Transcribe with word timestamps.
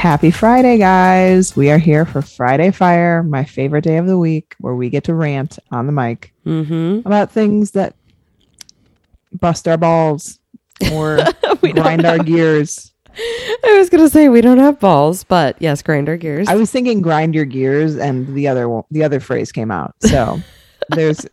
Happy 0.00 0.30
Friday, 0.30 0.78
guys. 0.78 1.54
We 1.54 1.70
are 1.70 1.76
here 1.76 2.06
for 2.06 2.22
Friday 2.22 2.70
Fire, 2.70 3.22
my 3.22 3.44
favorite 3.44 3.84
day 3.84 3.98
of 3.98 4.06
the 4.06 4.16
week, 4.16 4.56
where 4.58 4.74
we 4.74 4.88
get 4.88 5.04
to 5.04 5.14
rant 5.14 5.58
on 5.70 5.84
the 5.84 5.92
mic 5.92 6.32
Mm-hmm. 6.46 7.06
about 7.06 7.30
things 7.30 7.72
that 7.72 7.94
bust 9.30 9.68
our 9.68 9.76
balls 9.76 10.38
or 10.90 11.18
grind 11.74 12.06
our 12.06 12.16
gears. 12.18 12.94
I 13.14 13.76
was 13.76 13.90
gonna 13.90 14.08
say 14.08 14.30
we 14.30 14.40
don't 14.40 14.56
have 14.56 14.80
balls, 14.80 15.22
but 15.22 15.60
yes, 15.60 15.82
grinder 15.82 16.16
gears. 16.16 16.48
I 16.48 16.54
was 16.54 16.70
thinking 16.72 17.02
grind 17.02 17.34
your 17.34 17.44
gears, 17.44 17.96
and 17.98 18.26
the 18.34 18.48
other 18.48 18.70
one, 18.70 18.84
the 18.90 19.04
other 19.04 19.20
phrase 19.20 19.52
came 19.52 19.70
out. 19.70 19.94
So 20.00 20.40
there's, 20.88 21.26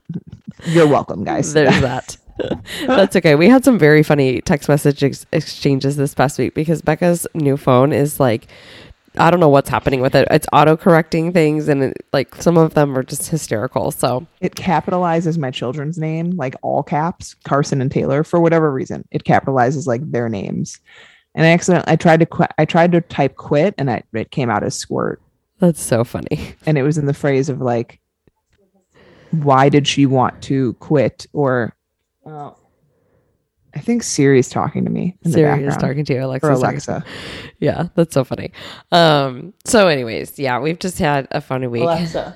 you're 0.66 0.88
welcome, 0.88 1.24
guys. 1.24 1.54
There's 1.54 1.80
that. 1.80 2.18
That's 2.88 3.16
okay. 3.16 3.36
We 3.36 3.50
had 3.50 3.64
some 3.64 3.80
very 3.80 4.04
funny 4.04 4.42
text 4.42 4.70
message 4.70 5.04
ex- 5.04 5.26
exchanges 5.32 5.96
this 5.96 6.14
past 6.14 6.38
week 6.38 6.54
because 6.54 6.82
Becca's 6.82 7.28
new 7.34 7.58
phone 7.58 7.94
is 7.94 8.20
like, 8.20 8.48
I 9.18 9.32
don't 9.32 9.40
know 9.40 9.50
what's 9.50 9.70
happening 9.70 10.02
with 10.02 10.14
it. 10.14 10.28
It's 10.30 10.48
auto 10.54 10.78
correcting 10.78 11.34
things, 11.34 11.68
and 11.68 11.86
it, 11.86 12.06
like 12.14 12.36
some 12.36 12.58
of 12.58 12.76
them 12.76 12.96
are 12.96 13.04
just 13.04 13.28
hysterical. 13.28 13.90
So 13.92 14.28
it 14.42 14.56
capitalizes 14.56 15.38
my 15.38 15.50
children's 15.50 15.98
name, 15.98 16.32
like 16.32 16.56
all 16.62 16.84
caps, 16.84 17.34
Carson 17.44 17.82
and 17.82 17.92
Taylor, 17.92 18.24
for 18.24 18.40
whatever 18.40 18.72
reason. 18.72 19.08
It 19.12 19.24
capitalizes 19.24 19.88
like 19.88 20.10
their 20.12 20.30
names. 20.30 20.80
And 21.34 21.46
I 21.46 21.50
accidentally, 21.50 21.92
I 21.92 21.96
tried 21.96 22.20
to 22.20 22.26
quit. 22.26 22.52
I 22.58 22.66
tried 22.66 22.92
to 22.92 23.02
type 23.02 23.36
quit, 23.36 23.74
and 23.78 23.90
I, 23.90 24.04
it 24.14 24.30
came 24.32 24.50
out 24.50 24.64
as 24.64 24.76
squirt, 24.76 25.22
that's 25.60 25.82
so 25.82 26.04
funny. 26.04 26.56
and 26.66 26.78
it 26.78 26.84
was 26.84 26.98
in 26.98 27.06
the 27.06 27.14
phrase 27.14 27.50
of 27.50 27.62
like, 27.62 28.00
why 29.32 29.70
did 29.70 29.88
she 29.88 30.06
want 30.06 30.42
to 30.44 30.74
quit? 30.76 31.26
Or, 31.34 31.74
uh, 32.28 32.52
I 33.76 33.80
think 33.80 34.04
Siri's 34.04 34.50
talking 34.50 34.86
to 34.86 34.90
me 34.92 35.16
in 35.24 35.32
the 35.32 35.38
Siri 35.38 35.64
is 35.66 35.78
talking 35.78 36.04
to 36.06 36.14
you, 36.14 36.26
Alexa. 36.26 36.48
or 36.48 36.52
Alexa. 36.52 37.04
Yeah, 37.60 37.90
that's 37.96 38.14
so 38.14 38.24
funny. 38.24 38.52
Um, 38.92 39.54
so 39.66 39.88
anyways, 39.88 40.40
yeah, 40.40 40.60
we've 40.60 40.80
just 40.80 40.98
had 40.98 41.28
a 41.32 41.42
funny 41.42 41.68
week. 41.68 41.84
Alexa, 41.84 42.36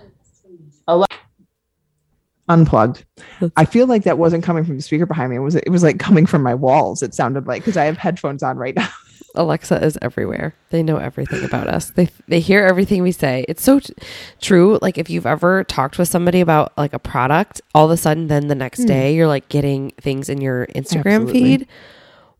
unplugged. 2.48 3.06
I 3.56 3.66
feel 3.66 3.88
like 3.88 4.04
that 4.04 4.18
wasn't 4.18 4.44
coming 4.44 4.64
from 4.66 4.76
the 4.76 4.82
speaker 4.82 5.06
behind 5.06 5.32
me. 5.32 5.38
It 5.38 5.40
was 5.40 5.56
it 5.56 5.70
was 5.70 5.84
like 5.84 6.00
coming 6.00 6.26
from 6.26 6.44
my 6.44 6.54
walls. 6.54 7.02
It 7.02 7.14
sounded 7.14 7.48
like 7.48 7.62
because 7.64 7.78
I 7.78 7.86
have 7.86 7.98
headphones 7.98 8.44
on 8.44 8.58
right 8.58 8.76
now. 8.76 8.90
Alexa 9.36 9.84
is 9.84 9.98
everywhere. 10.02 10.56
They 10.70 10.84
know 10.84 10.98
everything 10.98 11.44
about 11.44 11.68
us. 11.68 11.92
They 11.92 12.10
they 12.28 12.40
hear 12.40 12.64
everything 12.66 13.04
we 13.04 13.12
say. 13.12 13.46
It's 13.48 13.64
so 13.64 13.80
t- 13.80 13.94
true. 14.40 14.80
Like 14.82 14.98
if 14.98 15.10
you've 15.10 15.26
ever 15.26 15.64
talked 15.64 15.98
with 15.98 16.08
somebody 16.08 16.42
about 16.42 16.78
like 16.78 16.94
a 16.94 17.00
product, 17.00 17.62
all 17.74 17.86
of 17.86 17.92
a 17.92 17.98
sudden 17.98 18.28
then 18.28 18.48
the 18.48 18.56
next 18.56 18.82
hmm. 18.82 18.88
day 18.88 19.16
you're 19.16 19.28
like 19.28 19.50
getting 19.50 19.92
things 20.02 20.30
in 20.30 20.42
your 20.42 20.68
Instagram 20.68 21.24
Absolutely. 21.24 21.34
feed. 21.34 21.68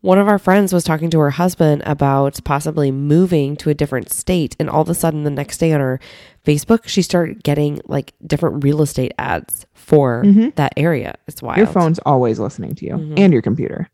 One 0.00 0.18
of 0.18 0.26
our 0.26 0.38
friends 0.38 0.72
was 0.72 0.82
talking 0.82 1.10
to 1.10 1.20
her 1.20 1.30
husband 1.30 1.84
about 1.86 2.42
possibly 2.42 2.90
moving 2.90 3.56
to 3.58 3.70
a 3.70 3.74
different 3.74 4.10
state 4.10 4.56
and 4.58 4.68
all 4.68 4.82
of 4.82 4.88
a 4.88 4.94
sudden 4.94 5.22
the 5.22 5.30
next 5.30 5.58
day 5.58 5.72
on 5.72 5.78
her 5.78 6.00
Facebook 6.44 6.88
she 6.88 7.02
started 7.02 7.44
getting 7.44 7.80
like 7.86 8.12
different 8.26 8.64
real 8.64 8.82
estate 8.82 9.12
ads 9.16 9.64
for 9.74 10.24
mm-hmm. 10.24 10.48
that 10.56 10.72
area. 10.76 11.14
It's 11.28 11.40
wild. 11.40 11.58
Your 11.58 11.68
phone's 11.68 12.00
always 12.00 12.40
listening 12.40 12.74
to 12.76 12.84
you 12.84 12.94
mm-hmm. 12.94 13.14
and 13.16 13.32
your 13.32 13.42
computer. 13.42 13.88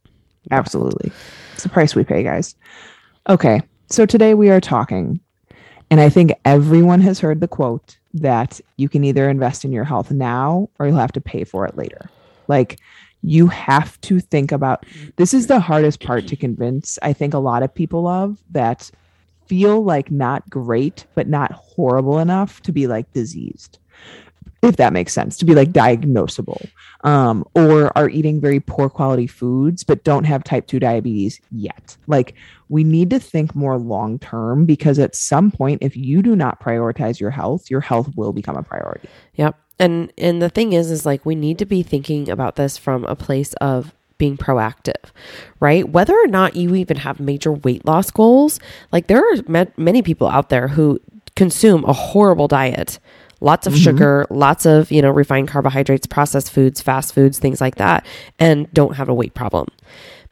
Absolutely. 0.50 1.12
It's 1.54 1.62
the 1.62 1.68
price 1.68 1.94
we 1.94 2.04
pay, 2.04 2.22
guys. 2.22 2.54
Okay. 3.28 3.60
So 3.90 4.06
today 4.06 4.34
we 4.34 4.50
are 4.50 4.60
talking, 4.60 5.20
and 5.90 6.00
I 6.00 6.08
think 6.08 6.32
everyone 6.44 7.00
has 7.00 7.20
heard 7.20 7.40
the 7.40 7.48
quote 7.48 7.96
that 8.14 8.60
you 8.76 8.88
can 8.88 9.04
either 9.04 9.28
invest 9.28 9.64
in 9.64 9.72
your 9.72 9.84
health 9.84 10.10
now 10.10 10.68
or 10.78 10.86
you'll 10.86 10.96
have 10.96 11.12
to 11.12 11.20
pay 11.20 11.44
for 11.44 11.66
it 11.66 11.76
later. 11.76 12.10
Like 12.48 12.78
you 13.22 13.48
have 13.48 14.00
to 14.02 14.20
think 14.20 14.52
about 14.52 14.86
this 15.16 15.34
is 15.34 15.46
the 15.46 15.60
hardest 15.60 16.00
part 16.00 16.26
to 16.28 16.36
convince, 16.36 16.98
I 17.02 17.12
think, 17.12 17.34
a 17.34 17.38
lot 17.38 17.62
of 17.62 17.74
people 17.74 18.06
of 18.06 18.38
that 18.50 18.90
feel 19.46 19.82
like 19.82 20.10
not 20.10 20.48
great, 20.48 21.06
but 21.14 21.28
not 21.28 21.52
horrible 21.52 22.18
enough 22.18 22.60
to 22.62 22.72
be 22.72 22.86
like 22.86 23.12
diseased 23.12 23.78
if 24.62 24.76
that 24.76 24.92
makes 24.92 25.12
sense, 25.12 25.36
to 25.38 25.44
be 25.44 25.54
like 25.54 25.70
diagnosable, 25.70 26.68
um, 27.04 27.44
or 27.54 27.96
are 27.96 28.08
eating 28.08 28.40
very 28.40 28.60
poor 28.60 28.88
quality 28.88 29.26
foods 29.26 29.84
but 29.84 30.04
don't 30.04 30.24
have 30.24 30.42
type 30.42 30.66
2 30.66 30.80
diabetes 30.80 31.40
yet. 31.52 31.96
Like, 32.06 32.34
we 32.68 32.84
need 32.84 33.10
to 33.10 33.20
think 33.20 33.54
more 33.54 33.78
long 33.78 34.18
term 34.18 34.66
because 34.66 34.98
at 34.98 35.14
some 35.14 35.50
point, 35.50 35.82
if 35.82 35.96
you 35.96 36.22
do 36.22 36.36
not 36.36 36.60
prioritize 36.60 37.20
your 37.20 37.30
health, 37.30 37.70
your 37.70 37.80
health 37.80 38.10
will 38.16 38.32
become 38.32 38.56
a 38.56 38.62
priority. 38.62 39.08
Yep. 39.34 39.56
And 39.78 40.12
and 40.18 40.42
the 40.42 40.48
thing 40.48 40.72
is 40.72 40.90
is 40.90 41.06
like 41.06 41.24
we 41.24 41.36
need 41.36 41.58
to 41.58 41.64
be 41.64 41.84
thinking 41.84 42.28
about 42.28 42.56
this 42.56 42.76
from 42.76 43.04
a 43.04 43.14
place 43.14 43.54
of 43.54 43.94
being 44.18 44.36
proactive, 44.36 45.12
right? 45.60 45.88
Whether 45.88 46.14
or 46.14 46.26
not 46.26 46.56
you 46.56 46.74
even 46.74 46.96
have 46.96 47.20
major 47.20 47.52
weight 47.52 47.84
loss 47.86 48.10
goals, 48.10 48.58
like 48.90 49.06
there 49.06 49.20
are 49.20 49.36
ma- 49.46 49.66
many 49.76 50.02
people 50.02 50.26
out 50.26 50.48
there 50.48 50.66
who 50.66 51.00
consume 51.36 51.84
a 51.84 51.92
horrible 51.92 52.48
diet, 52.48 52.98
lots 53.40 53.66
of 53.66 53.72
mm-hmm. 53.72 53.82
sugar, 53.82 54.26
lots 54.30 54.66
of, 54.66 54.90
you 54.90 55.02
know, 55.02 55.10
refined 55.10 55.48
carbohydrates, 55.48 56.06
processed 56.06 56.50
foods, 56.50 56.80
fast 56.80 57.14
foods, 57.14 57.38
things 57.38 57.60
like 57.60 57.76
that, 57.76 58.04
and 58.38 58.72
don't 58.72 58.96
have 58.96 59.08
a 59.08 59.14
weight 59.14 59.34
problem. 59.34 59.68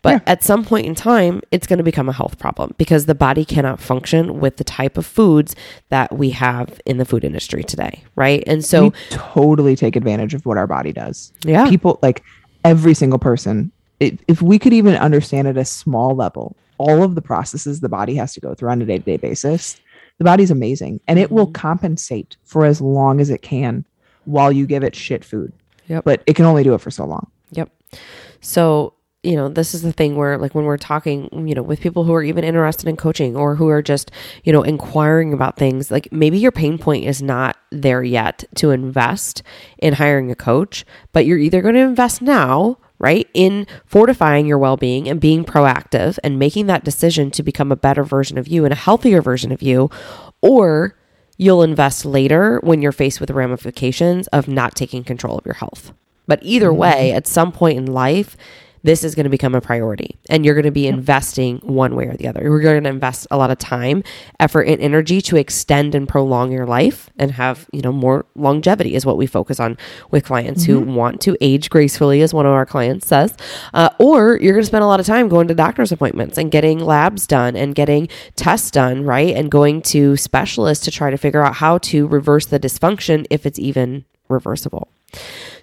But 0.03 0.23
Yeah. 0.27 0.33
at 0.33 0.45
some 0.45 0.65
point 0.65 0.87
in 0.87 0.95
time, 0.95 1.41
it's 1.51 1.67
going 1.67 1.79
to 1.79 1.83
become 1.83 2.09
a 2.09 2.13
health 2.13 2.39
problem 2.39 2.75
because 2.79 3.07
the 3.07 3.15
body 3.15 3.45
cannot 3.45 3.81
function 3.81 4.39
with 4.41 4.57
the 4.57 4.65
type 4.65 4.97
of 4.99 5.07
foods 5.07 5.57
that 5.89 6.17
we 6.17 6.31
have 6.31 6.81
in 6.87 6.99
the 6.99 7.05
food 7.05 7.25
industry 7.25 7.65
today, 7.65 8.05
right? 8.15 8.45
And 8.47 8.65
so, 8.65 8.85
we 8.85 8.93
totally 9.11 9.75
take 9.75 9.97
advantage 9.97 10.35
of 10.35 10.47
what 10.47 10.59
our 10.59 10.67
body 10.67 10.93
does. 10.93 11.33
yeah, 11.45 11.69
People, 11.69 11.99
like 12.03 12.23
every 12.65 12.95
single 12.95 13.19
person, 13.19 13.73
if, 13.99 14.19
if 14.29 14.43
we 14.43 14.59
could 14.59 14.73
even 14.73 14.95
understand 14.97 15.49
at 15.49 15.57
a 15.57 15.65
small 15.65 16.15
level 16.15 16.55
all 16.79 17.03
of 17.03 17.15
the 17.15 17.23
processes 17.23 17.81
the 17.81 17.89
body 17.89 18.15
has 18.17 18.35
to 18.35 18.41
go 18.41 18.55
through 18.55 18.69
on 18.69 18.83
a 18.83 18.85
day 18.85 18.99
to 18.99 19.05
day 19.05 19.17
basis, 19.17 19.81
the 20.19 20.25
body's 20.25 20.51
amazing 20.51 21.01
and 21.07 21.19
it 21.19 21.31
will 21.31 21.47
mm-hmm. 21.47 21.53
compensate 21.53 22.37
for 22.45 22.65
as 22.65 22.81
long 22.81 23.21
as 23.21 23.31
it 23.31 23.43
can 23.43 23.85
while 24.25 24.51
you 24.51 24.67
give 24.67 24.83
it 24.83 24.95
shit 24.95 25.25
food. 25.25 25.53
Yep. 25.89 26.05
But 26.05 26.23
it 26.27 26.35
can 26.35 26.45
only 26.45 26.65
do 26.65 26.75
it 26.75 26.81
for 26.81 26.91
so 26.91 27.05
long. 27.05 27.31
Yep. 27.53 27.71
So, 28.41 28.95
you 29.23 29.35
know, 29.35 29.49
this 29.49 29.75
is 29.75 29.83
the 29.83 29.93
thing 29.93 30.17
where, 30.17 30.39
like, 30.39 30.55
when 30.55 30.65
we're 30.65 30.77
talking, 30.77 31.49
you 31.49 31.55
know, 31.55 31.63
with 31.63 31.81
people 31.81 32.05
who 32.05 32.15
are 32.15 32.23
even 32.23 32.45
interested 32.45 32.89
in 32.89 32.97
coaching 32.97 33.37
or 33.37 33.57
who 33.57 33.69
are 33.69 33.83
just, 33.83 34.11
you 34.45 34.53
know, 34.53 34.63
inquiring 34.63 35.33
about 35.33 35.57
things, 35.57 35.91
like 35.91 36.11
maybe 36.13 36.39
your 36.39 36.53
pain 36.53 36.79
point 36.79 37.05
is 37.05 37.23
not 37.23 37.57
there 37.71 38.03
yet 38.03 38.45
to 38.57 38.71
invest 38.71 39.43
in 39.79 39.95
hiring 39.95 40.31
a 40.31 40.37
coach, 40.37 40.85
but 41.13 41.27
you're 41.27 41.39
either 41.39 41.61
going 41.61 41.75
to 41.75 41.81
invest 41.81 42.23
now, 42.23 42.79
right, 42.99 43.29
in 43.35 43.67
fortifying 43.85 44.47
your 44.47 44.59
well 44.59 44.77
being 44.77 45.09
and 45.09 45.21
being 45.21 45.45
proactive 45.45 46.19
and 46.25 46.39
making 46.39 46.67
that 46.67 46.85
decision 46.85 47.31
to 47.33 47.43
become 47.43 47.71
a 47.71 47.77
better 47.77 48.05
version 48.05 48.39
of 48.39 48.49
you 48.49 48.65
and 48.65 48.73
a 48.73 48.77
healthier 48.77 49.21
version 49.21 49.53
of 49.53 49.63
you, 49.63 49.91
or 50.41 50.97
you'll 51.37 51.63
invest 51.63 52.05
later 52.05 52.59
when 52.63 52.81
you're 52.81 52.93
faced 52.93 53.21
with 53.21 53.31
ramifications 53.31 54.27
of 54.29 54.49
not 54.49 54.75
taking 54.75 55.05
control 55.05 55.39
of 55.39 55.45
your 55.45 55.55
health. 55.55 55.93
But 56.27 56.41
either 56.43 56.69
mm-hmm. 56.69 56.79
way, 56.79 57.13
at 57.13 57.27
some 57.27 57.53
point 57.53 57.79
in 57.79 57.87
life, 57.87 58.37
this 58.87 59.03
is 59.03 59.17
going 59.17 59.25
to 59.25 59.31
become 59.31 59.53
a 59.57 59.61
priority 59.61 60.17
and 60.31 60.45
you're 60.45 60.55
going 60.55 60.65
to 60.65 60.71
be 60.71 60.87
investing 60.87 61.59
one 61.59 61.97
way 61.97 62.07
or 62.07 62.17
the 62.17 62.29
other. 62.29 62.41
You're 62.41 62.61
going 62.61 62.85
to 62.85 62.89
invest 62.89 63.27
a 63.33 63.37
lot 63.37 63.51
of 63.51 63.59
time, 63.59 64.05
effort, 64.39 64.63
and 64.63 64.81
energy 64.81 65.21
to 65.23 65.37
extend 65.37 65.97
and 65.97 66.09
prolong 66.09 66.53
your 66.53 66.67
life 66.67 67.11
and 67.19 67.33
have, 67.33 67.69
you 67.73 67.83
know, 67.83 67.91
more 67.91 68.27
longevity 68.37 68.95
is 68.95 69.05
what 69.05 69.17
we 69.17 69.27
focus 69.27 69.59
on 69.59 69.77
with 70.13 70.25
clients 70.25 70.65
who 70.65 70.81
want 70.81 71.21
to 71.23 71.37
age 71.41 71.69
gracefully, 71.69 72.23
as 72.23 72.33
one 72.33 72.47
of 72.47 72.53
our 72.53 72.65
clients 72.65 73.09
says. 73.09 73.35
Uh, 73.75 73.91
or 73.99 74.37
you're 74.37 74.53
going 74.53 74.63
to 74.63 74.67
spend 74.67 74.85
a 74.85 74.87
lot 74.87 75.01
of 75.01 75.07
time 75.07 75.29
going 75.29 75.49
to 75.49 75.55
doctor's 75.55 75.91
appointments 75.91 76.39
and 76.39 76.53
getting 76.53 76.79
labs 76.79 77.27
done 77.27 77.57
and 77.57 77.75
getting 77.75 78.09
tests 78.37 78.71
done, 78.71 79.05
right? 79.05 79.35
And 79.35 79.51
going 79.51 79.83
to 79.83 80.17
specialists 80.17 80.85
to 80.85 80.93
try 80.93 81.11
to 81.11 81.19
figure 81.19 81.45
out 81.45 81.57
how 81.57 81.79
to 81.79 82.07
reverse 82.07 82.47
the 82.47 82.61
dysfunction 82.61 83.27
if 83.31 83.47
it's 83.47 83.59
even 83.59 84.05
reversible. 84.29 84.87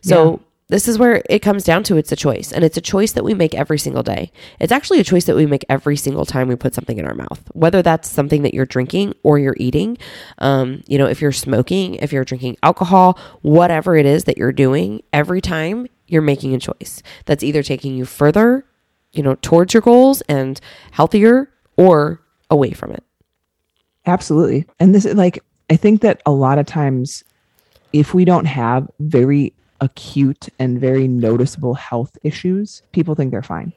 So, 0.02 0.42
this 0.70 0.88
is 0.88 0.98
where 0.98 1.22
it 1.30 1.40
comes 1.40 1.64
down 1.64 1.84
to 1.84 1.98
it's 1.98 2.12
a 2.12 2.16
choice 2.16 2.52
and 2.52 2.64
it's 2.64 2.78
a 2.78 2.82
choice 2.82 3.12
that 3.12 3.24
we 3.24 3.34
make 3.34 3.54
every 3.54 3.78
single 3.78 4.04
day 4.04 4.32
it's 4.60 4.72
actually 4.72 5.00
a 5.00 5.04
choice 5.04 5.26
that 5.26 5.36
we 5.36 5.46
make 5.46 5.66
every 5.70 5.96
single 5.96 6.26
time 6.26 6.48
we 6.48 6.56
put 6.56 6.74
something 6.74 6.98
in 6.98 7.06
our 7.06 7.14
mouth 7.14 7.42
whether 7.54 7.82
that's 7.82 8.10
something 8.10 8.42
that 8.42 8.54
you're 8.54 8.66
drinking 8.66 9.14
or 9.24 9.40
you're 9.40 9.58
eating 9.58 9.98
um, 10.40 10.84
you 10.88 10.98
know 10.98 11.08
if 11.08 11.22
you're 11.22 11.32
smoking 11.32 11.96
if 11.96 12.12
you're 12.12 12.26
drinking 12.26 12.58
alcohol 12.64 13.18
whatever 13.42 13.96
it 13.96 14.06
is 14.06 14.24
that 14.24 14.38
you're 14.38 14.52
doing 14.52 15.02
every 15.12 15.42
time 15.42 15.88
you're 16.08 16.22
making 16.22 16.54
a 16.54 16.60
choice 16.60 17.02
that's 17.26 17.44
either 17.44 17.64
taking 17.64 17.96
you 17.96 18.06
further 18.06 18.66
you 19.12 19.22
know 19.24 19.36
towards 19.36 19.74
your 19.74 19.82
goals 19.82 20.22
and 20.22 20.60
healthier 20.92 21.50
or 21.78 22.22
away 22.50 22.72
from 22.72 22.92
it. 22.92 23.04
Absolutely. 24.06 24.66
And 24.80 24.94
this 24.94 25.06
is 25.06 25.16
like, 25.16 25.44
I 25.70 25.76
think 25.76 26.02
that 26.02 26.22
a 26.26 26.32
lot 26.32 26.60
of 26.60 26.66
times, 26.66 27.24
if 27.94 28.14
we 28.14 28.26
don't 28.26 28.46
have 28.46 28.90
very 29.00 29.54
acute 29.84 30.50
and 30.60 30.80
very 30.80 31.08
noticeable 31.08 31.74
health 31.74 32.18
issues, 32.24 32.82
people 32.92 33.16
think 33.16 33.32
they're 33.32 33.44
fine. 33.44 33.74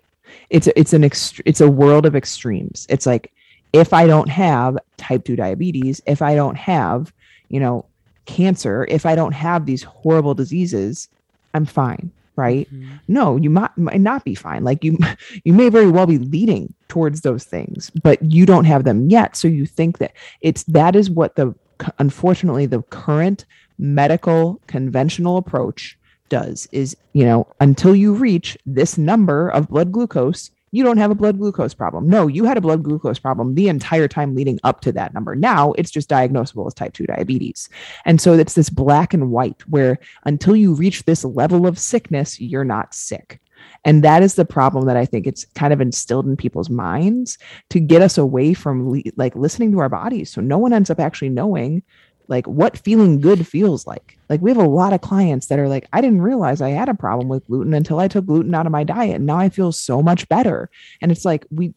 It's 0.51 0.67
a, 0.67 0.79
it's 0.79 0.93
an 0.93 1.03
ext- 1.03 1.43
it's 1.45 1.61
a 1.61 1.71
world 1.71 2.07
of 2.07 2.17
extremes. 2.17 2.87
It's 2.89 3.07
like 3.07 3.33
if 3.73 3.93
I 3.93 4.07
don't 4.07 4.29
have 4.29 4.79
type 4.97 5.25
2 5.25 5.37
diabetes, 5.37 6.01
if 6.07 6.23
I 6.23 6.35
don't 6.35 6.57
have, 6.57 7.13
you 7.49 7.61
know, 7.61 7.85
cancer, 8.25 8.87
if 8.89 9.07
I 9.07 9.15
don't 9.15 9.33
have 9.33 9.67
these 9.67 9.83
horrible 9.83 10.35
diseases, 10.35 11.09
I'm 11.55 11.67
fine 11.67 12.11
right 12.37 12.71
mm-hmm. 12.71 12.97
no 13.09 13.37
you 13.37 13.49
might, 13.49 13.77
might 13.79 14.01
not 14.01 14.23
be 14.23 14.35
fine 14.35 14.63
like 14.63 14.85
you 14.85 14.99
you 15.45 15.55
may 15.55 15.71
very 15.71 15.91
well 15.91 16.07
be 16.07 16.19
leading 16.19 16.73
towards 16.89 17.23
those 17.23 17.45
things 17.45 17.91
but 18.03 18.23
you 18.23 18.45
don't 18.45 18.67
have 18.67 18.85
them 18.85 19.09
yet 19.09 19.35
so 19.35 19.49
you 19.49 19.65
think 19.65 19.97
that 19.99 20.13
it's 20.43 20.63
that 20.65 20.95
is 20.95 21.09
what 21.09 21.35
the 21.37 21.55
unfortunately 21.99 22.67
the 22.67 22.83
current 22.83 23.47
medical 23.79 24.61
conventional 24.67 25.37
approach 25.37 25.99
does 26.29 26.67
is 26.73 26.97
you 27.13 27.25
know 27.25 27.47
until 27.61 27.95
you 27.95 28.13
reach 28.13 28.59
this 28.67 28.99
number 28.99 29.49
of 29.51 29.69
blood 29.69 29.93
glucose 29.93 30.51
you 30.73 30.83
don't 30.83 30.99
have 30.99 31.11
a 31.11 31.15
blood 31.15 31.39
glucose 31.39 31.73
problem. 31.73 32.09
No, 32.09 32.27
you 32.27 32.45
had 32.45 32.59
a 32.59 32.61
blood 32.61 32.83
glucose 32.83 33.19
problem 33.19 33.55
the 33.55 33.69
entire 33.69 34.09
time 34.09 34.35
leading 34.35 34.59
up 34.63 34.81
to 34.83 34.93
that 34.93 35.15
number. 35.15 35.35
Now 35.35 35.73
it's 35.73 35.91
just 35.91 36.11
diagnosable 36.11 36.67
as 36.67 36.75
type 36.75 36.93
2 36.93 37.07
diabetes. 37.07 37.71
And 38.05 38.21
so 38.21 38.35
it's 38.35 38.55
this 38.55 38.69
black 38.69 39.15
and 39.15 39.31
white 39.31 39.63
where 39.69 39.99
until 40.25 40.55
you 40.55 40.75
reach 40.75 41.05
this 41.05 41.25
level 41.25 41.67
of 41.67 41.79
sickness, 41.79 42.39
you're 42.41 42.65
not 42.65 42.95
sick. 42.95 43.41
And 43.85 44.03
that 44.05 44.23
is 44.23 44.35
the 44.35 44.45
problem 44.45 44.87
that 44.87 44.97
I 44.97 45.07
think 45.07 45.27
it's 45.27 45.47
kind 45.55 45.73
of 45.73 45.81
instilled 45.81 46.27
in 46.27 46.37
people's 46.37 46.69
minds 46.69 47.39
to 47.71 47.81
get 47.81 48.03
us 48.03 48.19
away 48.19 48.53
from 48.53 48.91
le- 48.91 49.03
like 49.17 49.35
listening 49.35 49.73
to 49.73 49.79
our 49.79 49.89
bodies. 49.89 50.31
So 50.31 50.41
no 50.41 50.59
one 50.59 50.73
ends 50.73 50.91
up 50.91 51.01
actually 51.01 51.31
knowing 51.31 51.83
like 52.29 52.47
what 52.47 52.79
feeling 52.79 53.21
good 53.21 53.47
feels 53.47 53.87
like. 53.87 54.19
Like 54.29 54.41
we 54.41 54.51
have 54.51 54.59
a 54.59 54.69
lot 54.69 54.93
of 54.93 55.01
clients 55.01 55.47
that 55.47 55.59
are 55.59 55.69
like, 55.69 55.87
I 55.93 56.01
didn't 56.01 56.23
realize 56.23 56.61
I 56.61 56.71
had 56.71 56.89
a 56.89 56.95
problem 56.95 57.29
with 57.29 57.47
gluten 57.47 57.75
until 57.75 57.99
I 57.99 58.09
took 58.09 58.27
gluten 58.27 58.55
out 58.55 58.67
of 58.67 58.73
my 58.73 58.85
diet. 58.85 59.17
And 59.17 59.27
now 59.27 59.39
I 59.39 59.49
feel 59.49 59.73
so 59.73 60.03
much 60.03 60.29
better. 60.29 60.69
And 61.01 61.13
it's 61.13 61.25
like 61.25 61.47
we 61.51 61.75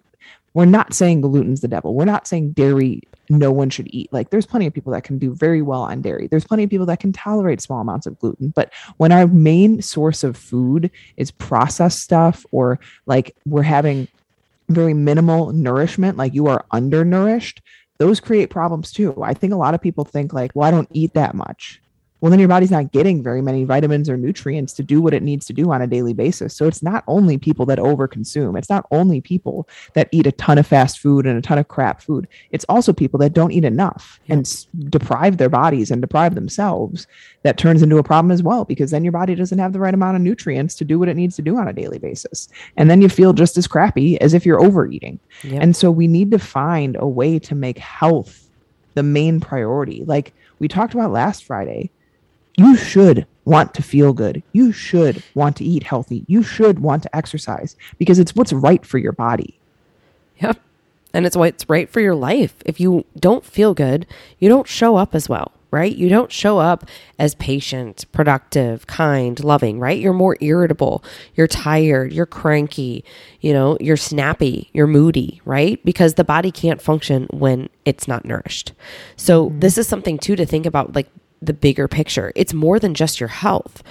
we're 0.53 0.65
not 0.65 0.93
saying 0.93 1.21
gluten's 1.21 1.61
the 1.61 1.67
devil. 1.67 1.93
We're 1.93 2.05
not 2.05 2.27
saying 2.27 2.51
dairy 2.51 3.03
no 3.29 3.51
one 3.51 3.69
should 3.69 3.87
eat. 3.91 4.11
Like 4.11 4.31
there's 4.31 4.45
plenty 4.45 4.65
of 4.65 4.73
people 4.73 4.91
that 4.93 5.03
can 5.03 5.19
do 5.19 5.33
very 5.35 5.61
well 5.61 5.83
on 5.83 6.01
dairy. 6.01 6.27
There's 6.27 6.45
plenty 6.45 6.63
of 6.63 6.69
people 6.69 6.87
that 6.87 6.99
can 6.99 7.13
tolerate 7.13 7.61
small 7.61 7.81
amounts 7.81 8.07
of 8.07 8.17
gluten. 8.19 8.49
But 8.49 8.73
when 8.97 9.11
our 9.11 9.27
main 9.27 9.81
source 9.81 10.23
of 10.23 10.35
food 10.35 10.89
is 11.15 11.29
processed 11.31 11.99
stuff 11.99 12.45
or 12.51 12.79
like 13.05 13.35
we're 13.45 13.61
having 13.61 14.07
very 14.67 14.93
minimal 14.93 15.51
nourishment, 15.51 16.17
like 16.17 16.33
you 16.33 16.47
are 16.47 16.65
undernourished, 16.71 17.61
those 17.99 18.19
create 18.19 18.49
problems 18.49 18.91
too. 18.91 19.21
I 19.21 19.33
think 19.33 19.53
a 19.53 19.57
lot 19.57 19.73
of 19.73 19.81
people 19.81 20.05
think 20.05 20.33
like, 20.33 20.51
well, 20.55 20.67
I 20.67 20.71
don't 20.71 20.89
eat 20.91 21.13
that 21.13 21.35
much 21.35 21.81
well, 22.21 22.29
then 22.29 22.39
your 22.39 22.49
body's 22.49 22.71
not 22.71 22.91
getting 22.91 23.23
very 23.23 23.41
many 23.41 23.63
vitamins 23.63 24.09
or 24.09 24.17
nutrients 24.17 24.73
to 24.73 24.83
do 24.83 25.01
what 25.01 25.13
it 25.13 25.23
needs 25.23 25.45
to 25.45 25.53
do 25.53 25.71
on 25.71 25.81
a 25.81 25.87
daily 25.87 26.13
basis. 26.13 26.55
So 26.55 26.67
it's 26.67 26.83
not 26.83 27.03
only 27.07 27.37
people 27.37 27.65
that 27.67 27.79
overconsume, 27.79 28.57
it's 28.57 28.69
not 28.69 28.85
only 28.91 29.21
people 29.21 29.67
that 29.93 30.09
eat 30.11 30.27
a 30.27 30.31
ton 30.33 30.57
of 30.57 30.67
fast 30.67 30.99
food 30.99 31.25
and 31.25 31.37
a 31.37 31.41
ton 31.41 31.57
of 31.57 31.67
crap 31.67 32.01
food. 32.01 32.27
It's 32.51 32.65
also 32.67 32.91
people 32.91 33.19
that 33.19 33.33
don't 33.33 33.51
eat 33.51 33.63
enough 33.63 34.19
and 34.27 34.41
s- 34.41 34.67
deprive 34.89 35.37
their 35.37 35.49
bodies 35.49 35.91
and 35.91 36.01
deprive 36.01 36.35
themselves. 36.35 37.07
That 37.43 37.57
turns 37.57 37.81
into 37.81 37.97
a 37.97 38.03
problem 38.03 38.31
as 38.31 38.43
well, 38.43 38.65
because 38.65 38.91
then 38.91 39.05
your 39.05 39.13
body 39.13 39.33
doesn't 39.33 39.59
have 39.59 39.71
the 39.71 39.79
right 39.79 39.93
amount 39.93 40.17
of 40.17 40.21
nutrients 40.21 40.75
to 40.75 40.83
do 40.83 40.99
what 40.99 41.07
it 41.07 41.15
needs 41.15 41.37
to 41.37 41.41
do 41.41 41.57
on 41.57 41.69
a 41.69 41.73
daily 41.73 41.99
basis. 41.99 42.49
And 42.75 42.89
then 42.89 43.01
you 43.01 43.07
feel 43.07 43.31
just 43.31 43.57
as 43.57 43.65
crappy 43.65 44.19
as 44.19 44.33
if 44.33 44.45
you're 44.45 44.61
overeating. 44.61 45.19
And 45.61 45.73
so 45.73 45.89
we 45.89 46.07
need 46.07 46.31
to 46.31 46.39
find 46.39 46.97
a 46.99 47.07
way 47.07 47.39
to 47.39 47.55
make 47.55 47.77
health 47.77 48.49
the 48.95 49.03
main 49.03 49.39
priority. 49.39 50.03
Like 50.03 50.33
we 50.59 50.67
talked 50.67 50.93
about 50.93 51.11
last 51.11 51.45
Friday 51.45 51.91
you 52.59 52.75
should 52.75 53.25
want 53.45 53.73
to 53.73 53.81
feel 53.81 54.13
good. 54.13 54.43
You 54.51 54.71
should 54.71 55.23
want 55.33 55.55
to 55.57 55.63
eat 55.63 55.83
healthy. 55.83 56.25
You 56.27 56.43
should 56.43 56.79
want 56.79 57.03
to 57.03 57.15
exercise 57.15 57.75
because 57.97 58.19
it's 58.19 58.35
what's 58.35 58.53
right 58.53 58.85
for 58.85 58.97
your 58.97 59.13
body. 59.13 59.57
Yep. 60.41 60.59
And 61.13 61.25
it's 61.25 61.37
what's 61.37 61.67
right 61.69 61.89
for 61.89 62.01
your 62.01 62.15
life. 62.15 62.55
If 62.65 62.79
you 62.79 63.05
don't 63.17 63.43
feel 63.45 63.73
good, 63.73 64.05
you 64.37 64.49
don't 64.49 64.67
show 64.67 64.95
up 64.95 65.15
as 65.15 65.27
well, 65.27 65.53
right? 65.71 65.95
You 65.95 66.09
don't 66.09 66.31
show 66.31 66.59
up 66.59 66.85
as 67.17 67.33
patient, 67.35 68.05
productive, 68.11 68.85
kind, 68.85 69.43
loving, 69.43 69.79
right? 69.79 69.99
You're 69.99 70.13
more 70.13 70.37
irritable. 70.39 71.03
You're 71.33 71.47
tired. 71.47 72.13
You're 72.13 72.27
cranky. 72.27 73.03
You 73.41 73.53
know, 73.53 73.77
you're 73.79 73.97
snappy. 73.97 74.69
You're 74.73 74.85
moody, 74.85 75.41
right? 75.45 75.83
Because 75.83 76.13
the 76.13 76.23
body 76.23 76.51
can't 76.51 76.81
function 76.81 77.27
when 77.31 77.69
it's 77.85 78.07
not 78.07 78.25
nourished. 78.25 78.73
So, 79.15 79.47
mm-hmm. 79.47 79.59
this 79.61 79.77
is 79.79 79.87
something 79.87 80.19
too 80.19 80.35
to 80.35 80.45
think 80.45 80.67
about 80.67 80.93
like 80.93 81.07
the 81.41 81.53
bigger 81.53 81.87
picture. 81.87 82.31
It's 82.35 82.53
more 82.53 82.79
than 82.79 82.93
just 82.93 83.19
your 83.19 83.29
health. 83.29 83.83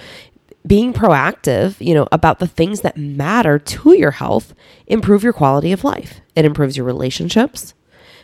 Being 0.67 0.93
proactive, 0.93 1.79
you 1.79 1.93
know, 1.93 2.07
about 2.11 2.39
the 2.39 2.47
things 2.47 2.81
that 2.81 2.97
matter 2.97 3.57
to 3.57 3.93
your 3.93 4.11
health 4.11 4.53
improve 4.87 5.23
your 5.23 5.33
quality 5.33 5.71
of 5.71 5.83
life. 5.83 6.21
It 6.35 6.45
improves 6.45 6.75
your 6.75 6.85
relationships 6.85 7.73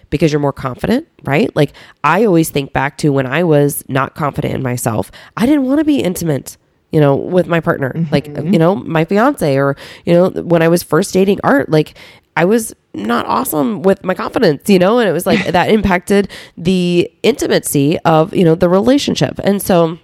because 0.10 0.32
you're 0.32 0.42
more 0.42 0.54
confident, 0.54 1.08
right? 1.24 1.54
Like 1.56 1.74
I 2.04 2.26
always 2.26 2.50
think 2.50 2.74
back 2.74 2.98
to 3.00 3.12
when 3.12 3.26
I 3.26 3.44
was 3.44 3.84
not 3.88 4.16
confident 4.16 4.54
in 4.54 4.62
myself. 4.62 5.12
I 5.38 5.46
didn't 5.46 5.64
want 5.64 5.80
to 5.80 5.86
be 5.86 6.02
intimate 6.02 6.58
you 6.92 7.02
know, 7.02 7.14
with 7.14 7.46
my 7.46 7.60
partner, 7.60 7.92
mm-hmm. 7.94 8.10
like, 8.10 8.28
you 8.28 8.58
know, 8.58 8.74
my 8.74 9.04
fiance, 9.04 9.58
or, 9.58 9.76
you 10.06 10.14
know, 10.14 10.30
when 10.30 10.62
I 10.62 10.70
was 10.70 10.82
first 10.82 11.14
dating 11.14 11.42
art, 11.44 11.68
like, 11.68 11.98
I 12.38 12.46
was 12.46 12.74
not 12.96 13.26
awesome 13.26 13.82
with 13.82 14.04
my 14.04 14.14
confidence, 14.14 14.70
you 14.70 14.80
know, 14.80 15.00
and 15.00 15.10
it 15.10 15.12
was 15.12 15.26
like 15.26 15.46
that 15.52 15.70
impacted 15.70 16.30
the 16.58 17.12
intimacy 17.24 18.00
of, 18.00 18.34
you 18.34 18.44
know, 18.44 18.56
the 18.56 18.70
relationship. 18.70 19.40
And 19.44 19.62
so 19.62 20.00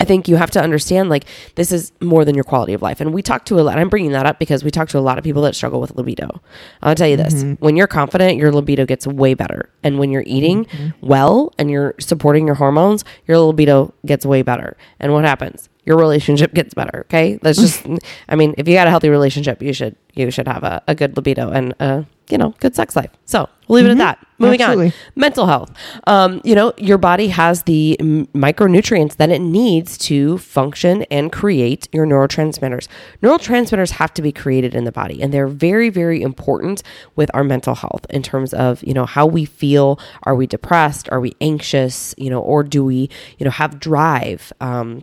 I 0.00 0.04
think 0.04 0.28
you 0.28 0.36
have 0.36 0.50
to 0.52 0.62
understand 0.62 1.08
like 1.08 1.24
this 1.56 1.72
is 1.72 1.92
more 2.00 2.24
than 2.24 2.34
your 2.34 2.44
quality 2.44 2.72
of 2.72 2.82
life. 2.82 3.00
And 3.00 3.12
we 3.12 3.22
talk 3.22 3.44
to 3.46 3.58
a 3.58 3.62
lot, 3.62 3.78
I'm 3.78 3.88
bringing 3.88 4.12
that 4.12 4.26
up 4.26 4.38
because 4.38 4.62
we 4.62 4.70
talk 4.70 4.88
to 4.90 4.98
a 4.98 5.00
lot 5.00 5.18
of 5.18 5.24
people 5.24 5.42
that 5.42 5.54
struggle 5.54 5.80
with 5.80 5.96
libido. 5.96 6.40
I'll 6.82 6.94
tell 6.94 7.08
you 7.08 7.16
this 7.16 7.34
mm-hmm. 7.34 7.64
when 7.64 7.76
you're 7.76 7.88
confident, 7.88 8.36
your 8.36 8.52
libido 8.52 8.86
gets 8.86 9.06
way 9.06 9.34
better. 9.34 9.70
And 9.82 9.98
when 9.98 10.10
you're 10.10 10.24
eating 10.26 10.66
mm-hmm. 10.66 11.06
well 11.06 11.52
and 11.58 11.70
you're 11.70 11.94
supporting 11.98 12.46
your 12.46 12.56
hormones, 12.56 13.04
your 13.26 13.38
libido 13.38 13.92
gets 14.06 14.24
way 14.24 14.42
better. 14.42 14.76
And 15.00 15.12
what 15.12 15.24
happens? 15.24 15.68
Your 15.88 15.96
relationship 15.96 16.52
gets 16.52 16.74
better. 16.74 17.06
Okay. 17.06 17.38
That's 17.40 17.58
just, 17.58 17.86
I 18.28 18.36
mean, 18.36 18.54
if 18.58 18.68
you 18.68 18.74
got 18.74 18.86
a 18.86 18.90
healthy 18.90 19.08
relationship, 19.08 19.62
you 19.62 19.72
should, 19.72 19.96
you 20.12 20.30
should 20.30 20.46
have 20.46 20.62
a, 20.62 20.82
a 20.86 20.94
good 20.94 21.16
libido 21.16 21.50
and, 21.50 21.72
uh, 21.80 22.02
you 22.28 22.36
know, 22.36 22.54
good 22.60 22.74
sex 22.76 22.94
life. 22.94 23.10
So 23.24 23.48
we'll 23.68 23.82
leave 23.82 23.90
mm-hmm. 23.90 23.98
it 23.98 24.04
at 24.04 24.18
mm-hmm. 24.18 24.20
that. 24.20 24.26
Moving 24.38 24.60
Absolutely. 24.60 24.86
on. 24.88 24.92
Mental 25.16 25.46
health. 25.46 25.72
Um, 26.06 26.42
you 26.44 26.54
know, 26.54 26.74
your 26.76 26.98
body 26.98 27.28
has 27.28 27.62
the 27.62 27.98
m- 27.98 28.26
micronutrients 28.34 29.16
that 29.16 29.30
it 29.30 29.38
needs 29.40 29.96
to 29.98 30.36
function 30.36 31.04
and 31.10 31.32
create 31.32 31.88
your 31.90 32.06
neurotransmitters. 32.06 32.86
Neurotransmitters 33.22 33.92
have 33.92 34.12
to 34.12 34.20
be 34.20 34.30
created 34.30 34.74
in 34.74 34.84
the 34.84 34.92
body, 34.92 35.22
and 35.22 35.32
they're 35.32 35.48
very, 35.48 35.88
very 35.88 36.20
important 36.20 36.82
with 37.16 37.30
our 37.32 37.42
mental 37.42 37.74
health 37.74 38.04
in 38.10 38.22
terms 38.22 38.52
of, 38.52 38.82
you 38.82 38.92
know, 38.92 39.06
how 39.06 39.24
we 39.24 39.46
feel. 39.46 39.98
Are 40.24 40.34
we 40.34 40.46
depressed? 40.46 41.08
Are 41.10 41.20
we 41.20 41.32
anxious? 41.40 42.14
You 42.18 42.28
know, 42.28 42.40
or 42.40 42.62
do 42.62 42.84
we, 42.84 43.08
you 43.38 43.44
know, 43.44 43.50
have 43.50 43.80
drive? 43.80 44.52
Um, 44.60 45.02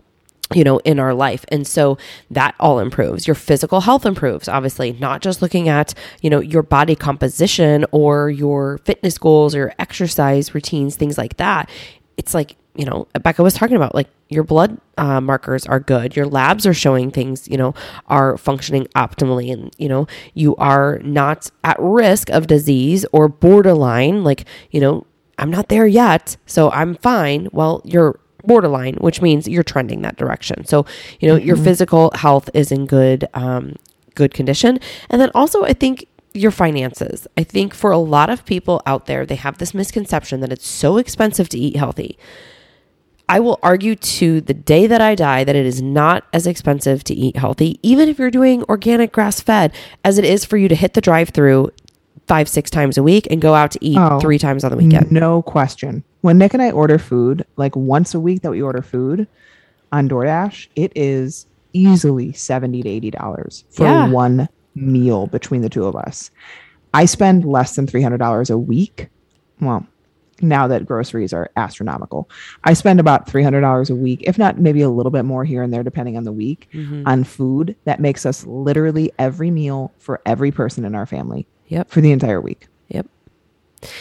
you 0.54 0.62
know, 0.62 0.78
in 0.78 0.98
our 0.98 1.12
life. 1.12 1.44
And 1.48 1.66
so 1.66 1.98
that 2.30 2.54
all 2.60 2.78
improves. 2.78 3.26
Your 3.26 3.34
physical 3.34 3.80
health 3.80 4.06
improves, 4.06 4.48
obviously, 4.48 4.92
not 4.92 5.20
just 5.20 5.42
looking 5.42 5.68
at, 5.68 5.92
you 6.20 6.30
know, 6.30 6.40
your 6.40 6.62
body 6.62 6.94
composition 6.94 7.84
or 7.90 8.30
your 8.30 8.78
fitness 8.78 9.18
goals 9.18 9.54
or 9.54 9.74
exercise 9.78 10.54
routines, 10.54 10.96
things 10.96 11.18
like 11.18 11.36
that. 11.38 11.68
It's 12.16 12.32
like, 12.32 12.56
you 12.76 12.84
know, 12.84 13.08
Becca 13.20 13.42
was 13.42 13.54
talking 13.54 13.76
about 13.76 13.94
like 13.94 14.08
your 14.28 14.44
blood 14.44 14.78
uh, 14.98 15.20
markers 15.20 15.66
are 15.66 15.80
good, 15.80 16.14
your 16.14 16.26
labs 16.26 16.66
are 16.66 16.74
showing 16.74 17.10
things, 17.10 17.48
you 17.48 17.56
know, 17.56 17.74
are 18.06 18.36
functioning 18.36 18.86
optimally, 18.94 19.52
and, 19.52 19.74
you 19.78 19.88
know, 19.88 20.06
you 20.34 20.54
are 20.56 20.98
not 21.02 21.50
at 21.64 21.76
risk 21.80 22.28
of 22.30 22.46
disease 22.46 23.06
or 23.12 23.28
borderline, 23.28 24.24
like, 24.24 24.44
you 24.70 24.80
know, 24.80 25.06
I'm 25.38 25.50
not 25.50 25.68
there 25.68 25.86
yet, 25.86 26.36
so 26.46 26.70
I'm 26.70 26.94
fine. 26.96 27.48
Well, 27.52 27.82
you're 27.84 28.18
borderline, 28.46 28.94
which 28.94 29.20
means 29.20 29.48
you're 29.48 29.62
trending 29.62 30.02
that 30.02 30.16
direction. 30.16 30.64
So, 30.64 30.86
you 31.20 31.28
know, 31.28 31.36
mm-hmm. 31.36 31.46
your 31.46 31.56
physical 31.56 32.10
health 32.14 32.48
is 32.54 32.72
in 32.72 32.86
good 32.86 33.28
um, 33.34 33.76
good 34.14 34.34
condition. 34.34 34.80
And 35.10 35.20
then 35.20 35.30
also 35.34 35.64
I 35.64 35.72
think 35.72 36.06
your 36.36 36.50
finances. 36.50 37.26
I 37.36 37.44
think 37.44 37.74
for 37.74 37.90
a 37.90 37.98
lot 37.98 38.30
of 38.30 38.44
people 38.44 38.82
out 38.86 39.06
there, 39.06 39.24
they 39.24 39.36
have 39.36 39.58
this 39.58 39.72
misconception 39.72 40.40
that 40.40 40.52
it's 40.52 40.66
so 40.66 40.98
expensive 40.98 41.48
to 41.50 41.58
eat 41.58 41.76
healthy. 41.76 42.18
I 43.28 43.40
will 43.40 43.58
argue 43.62 43.96
to 43.96 44.40
the 44.40 44.54
day 44.54 44.86
that 44.86 45.00
I 45.00 45.16
die 45.16 45.42
that 45.42 45.56
it 45.56 45.66
is 45.66 45.82
not 45.82 46.24
as 46.32 46.46
expensive 46.46 47.02
to 47.04 47.14
eat 47.14 47.36
healthy, 47.36 47.80
even 47.82 48.08
if 48.08 48.18
you're 48.18 48.30
doing 48.30 48.62
organic 48.64 49.12
grass 49.12 49.40
fed, 49.40 49.72
as 50.04 50.16
it 50.18 50.24
is 50.24 50.44
for 50.44 50.56
you 50.56 50.68
to 50.68 50.76
hit 50.76 50.94
the 50.94 51.00
drive 51.00 51.30
through 51.30 51.70
five, 52.26 52.48
six 52.48 52.70
times 52.70 52.98
a 52.98 53.02
week 53.02 53.26
and 53.30 53.40
go 53.40 53.54
out 53.54 53.70
to 53.70 53.78
eat 53.84 53.98
oh, 53.98 54.18
three 54.20 54.38
times 54.38 54.64
on 54.64 54.70
the 54.70 54.76
weekend. 54.76 55.12
No 55.12 55.42
question 55.42 56.02
when 56.22 56.38
Nick 56.38 56.54
and 56.54 56.62
I 56.62 56.72
order 56.72 56.98
food, 56.98 57.46
like 57.56 57.76
once 57.76 58.12
a 58.12 58.18
week 58.20 58.42
that 58.42 58.50
we 58.50 58.60
order 58.60 58.82
food 58.82 59.28
on 59.92 60.08
DoorDash, 60.08 60.66
it 60.74 60.90
is 60.96 61.46
easily 61.72 62.32
seventy 62.32 62.82
to 62.82 62.88
eighty 62.88 63.10
dollars 63.10 63.64
for 63.70 63.84
yeah. 63.84 64.08
one 64.08 64.48
meal 64.74 65.28
between 65.28 65.62
the 65.62 65.68
two 65.68 65.84
of 65.84 65.94
us. 65.94 66.30
I 66.92 67.04
spend 67.04 67.44
less 67.44 67.76
than 67.76 67.86
$300 67.86 68.50
a 68.50 68.58
week. 68.58 69.08
Well, 69.60 69.86
now 70.40 70.66
that 70.66 70.86
groceries 70.86 71.32
are 71.32 71.50
astronomical. 71.56 72.28
I 72.64 72.72
spend 72.72 73.00
about 73.00 73.26
$300 73.26 73.90
a 73.90 73.94
week, 73.94 74.22
if 74.24 74.38
not 74.38 74.58
maybe 74.58 74.80
a 74.82 74.88
little 74.88 75.10
bit 75.10 75.24
more 75.24 75.44
here 75.44 75.62
and 75.62 75.72
there, 75.72 75.82
depending 75.82 76.16
on 76.16 76.24
the 76.24 76.32
week, 76.32 76.68
Mm-hmm. 76.72 77.06
on 77.06 77.24
food 77.24 77.76
that 77.84 78.00
makes 78.00 78.26
us 78.26 78.46
literally 78.46 79.12
every 79.18 79.50
meal 79.50 79.92
for 79.98 80.20
every 80.26 80.50
person 80.50 80.84
in 80.84 80.94
our 80.94 81.06
family 81.06 81.46
Yep. 81.68 81.90
for 81.90 82.00
the 82.00 82.12
entire 82.12 82.40
week. 82.40 82.66
Yep. 82.88 83.06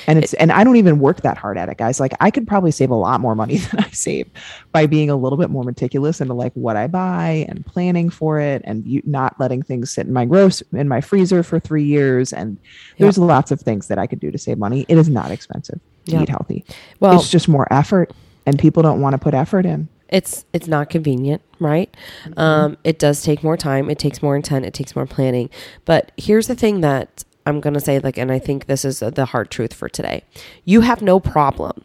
And 0.07 0.19
it's, 0.19 0.33
and 0.35 0.51
I 0.51 0.63
don't 0.63 0.77
even 0.77 0.99
work 0.99 1.21
that 1.21 1.37
hard 1.37 1.57
at 1.57 1.67
it, 1.69 1.77
guys. 1.77 1.99
Like 1.99 2.13
I 2.19 2.31
could 2.31 2.47
probably 2.47 2.71
save 2.71 2.89
a 2.89 2.95
lot 2.95 3.19
more 3.21 3.35
money 3.35 3.57
than 3.71 3.81
I 3.83 3.89
save 3.91 4.27
by 4.71 4.85
being 4.87 5.09
a 5.09 5.15
little 5.15 5.37
bit 5.37 5.49
more 5.49 5.63
meticulous 5.63 6.21
into 6.21 6.33
like 6.33 6.53
what 6.53 6.75
I 6.75 6.87
buy 6.87 7.45
and 7.49 7.65
planning 7.65 8.09
for 8.09 8.39
it 8.39 8.61
and 8.65 8.85
you, 8.85 9.01
not 9.05 9.35
letting 9.39 9.61
things 9.61 9.91
sit 9.91 10.07
in 10.07 10.13
my 10.13 10.25
gross 10.25 10.61
in 10.73 10.87
my 10.87 11.01
freezer 11.01 11.43
for 11.43 11.59
three 11.59 11.83
years. 11.83 12.31
And 12.33 12.57
there's 12.97 13.17
lots 13.17 13.51
of 13.51 13.59
things 13.61 13.87
that 13.87 13.99
I 13.99 14.07
could 14.07 14.19
do 14.19 14.31
to 14.31 14.37
save 14.37 14.57
money. 14.57 14.85
It 14.87 14.97
is 14.97 15.09
not 15.09 15.29
expensive 15.29 15.79
to 16.05 16.11
Yeah. 16.11 16.21
eat 16.23 16.29
healthy. 16.29 16.63
Well- 16.99 17.19
it's 17.19 17.29
just 17.29 17.47
more 17.47 17.67
effort 17.71 18.13
and 18.45 18.57
people 18.57 18.81
don't 18.81 19.01
want 19.01 19.13
to 19.13 19.17
put 19.17 19.33
effort 19.33 19.65
in. 19.65 19.87
it's 20.07 20.45
it's 20.53 20.67
not 20.67 20.87
convenient 20.87 21.41
right 21.59 21.89
um 22.37 22.77
it 22.83 22.99
does 22.99 23.23
take 23.23 23.43
more 23.43 23.57
time 23.57 23.89
it 23.89 23.97
takes 23.97 24.21
more 24.21 24.35
intent 24.35 24.63
it 24.63 24.71
takes 24.71 24.95
more 24.95 25.07
planning 25.07 25.49
but 25.83 26.11
here's 26.15 26.45
the 26.45 26.53
thing 26.53 26.81
that 26.81 27.24
i'm 27.45 27.59
gonna 27.59 27.79
say 27.79 27.99
like 27.99 28.17
and 28.17 28.31
i 28.31 28.39
think 28.39 28.65
this 28.65 28.85
is 28.85 28.99
the 28.99 29.25
hard 29.25 29.49
truth 29.49 29.73
for 29.73 29.89
today 29.89 30.23
you 30.63 30.81
have 30.81 31.01
no 31.01 31.19
problem 31.19 31.83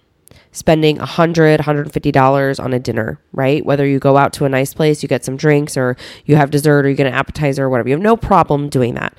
spending 0.52 0.98
a 0.98 1.06
hundred, 1.06 1.60
hundred 1.60 1.82
and 1.82 1.92
fifty 1.92 2.12
dollars 2.12 2.58
on 2.58 2.72
a 2.72 2.78
dinner, 2.78 3.20
right? 3.32 3.64
Whether 3.64 3.86
you 3.86 3.98
go 3.98 4.16
out 4.16 4.32
to 4.34 4.44
a 4.44 4.48
nice 4.48 4.74
place, 4.74 5.02
you 5.02 5.08
get 5.08 5.24
some 5.24 5.36
drinks, 5.36 5.76
or 5.76 5.96
you 6.24 6.36
have 6.36 6.50
dessert, 6.50 6.86
or 6.86 6.88
you 6.88 6.96
get 6.96 7.06
an 7.06 7.14
appetizer, 7.14 7.64
or 7.64 7.70
whatever. 7.70 7.88
You 7.88 7.94
have 7.94 8.02
no 8.02 8.16
problem 8.16 8.68
doing 8.68 8.94
that. 8.94 9.14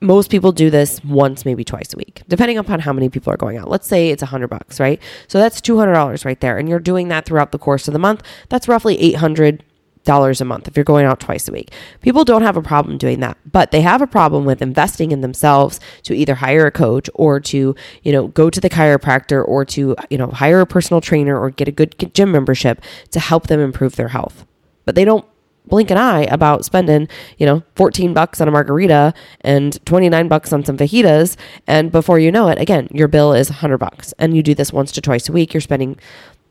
Most 0.00 0.30
people 0.30 0.50
do 0.50 0.68
this 0.68 1.02
once, 1.04 1.44
maybe 1.44 1.62
twice 1.62 1.94
a 1.94 1.96
week, 1.96 2.22
depending 2.26 2.58
upon 2.58 2.80
how 2.80 2.92
many 2.92 3.08
people 3.08 3.32
are 3.32 3.36
going 3.36 3.56
out. 3.56 3.68
Let's 3.68 3.86
say 3.86 4.10
it's 4.10 4.22
a 4.22 4.26
hundred 4.26 4.48
bucks, 4.48 4.80
right? 4.80 5.00
So 5.28 5.38
that's 5.38 5.60
two 5.60 5.78
hundred 5.78 5.94
dollars 5.94 6.24
right 6.24 6.40
there, 6.40 6.58
and 6.58 6.68
you're 6.68 6.80
doing 6.80 7.08
that 7.08 7.26
throughout 7.26 7.52
the 7.52 7.58
course 7.58 7.86
of 7.86 7.92
the 7.92 8.00
month. 8.00 8.22
That's 8.48 8.68
roughly 8.68 8.98
eight 8.98 9.16
hundred 9.16 9.62
dollars 10.04 10.40
a 10.40 10.44
month 10.44 10.68
if 10.68 10.76
you're 10.76 10.84
going 10.84 11.06
out 11.06 11.20
twice 11.20 11.48
a 11.48 11.52
week. 11.52 11.70
People 12.00 12.24
don't 12.24 12.42
have 12.42 12.56
a 12.56 12.62
problem 12.62 12.98
doing 12.98 13.20
that, 13.20 13.36
but 13.50 13.70
they 13.70 13.80
have 13.80 14.02
a 14.02 14.06
problem 14.06 14.44
with 14.44 14.62
investing 14.62 15.12
in 15.12 15.20
themselves 15.20 15.80
to 16.02 16.14
either 16.14 16.36
hire 16.36 16.66
a 16.66 16.70
coach 16.70 17.08
or 17.14 17.40
to, 17.40 17.74
you 18.02 18.12
know, 18.12 18.28
go 18.28 18.50
to 18.50 18.60
the 18.60 18.70
chiropractor 18.70 19.46
or 19.46 19.64
to, 19.64 19.96
you 20.10 20.18
know, 20.18 20.28
hire 20.28 20.60
a 20.60 20.66
personal 20.66 21.00
trainer 21.00 21.38
or 21.38 21.50
get 21.50 21.68
a 21.68 21.72
good 21.72 21.94
gym 22.14 22.32
membership 22.32 22.80
to 23.10 23.20
help 23.20 23.46
them 23.46 23.60
improve 23.60 23.96
their 23.96 24.08
health. 24.08 24.46
But 24.84 24.94
they 24.94 25.04
don't 25.04 25.24
blink 25.66 25.90
an 25.90 25.96
eye 25.96 26.24
about 26.24 26.64
spending, 26.64 27.08
you 27.38 27.46
know, 27.46 27.62
14 27.76 28.12
bucks 28.12 28.40
on 28.40 28.48
a 28.48 28.50
margarita 28.50 29.14
and 29.42 29.84
29 29.86 30.28
bucks 30.28 30.52
on 30.52 30.64
some 30.64 30.76
fajitas 30.76 31.36
and 31.66 31.92
before 31.92 32.18
you 32.18 32.32
know 32.32 32.48
it, 32.48 32.58
again, 32.58 32.88
your 32.90 33.08
bill 33.08 33.32
is 33.32 33.50
100 33.50 33.78
bucks 33.78 34.12
and 34.18 34.36
you 34.36 34.42
do 34.42 34.54
this 34.54 34.72
once 34.72 34.92
to 34.92 35.00
twice 35.00 35.28
a 35.28 35.32
week, 35.32 35.54
you're 35.54 35.60
spending 35.60 35.98